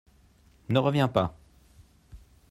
[0.69, 1.37] Ne reviens pas!